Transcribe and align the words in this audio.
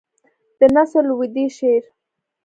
د 0.59 0.61
نصر 0.75 1.03
لودي 1.09 1.45
شعر. 1.57 1.83